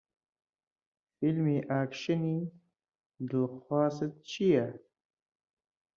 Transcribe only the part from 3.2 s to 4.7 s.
دڵخوازت چییە؟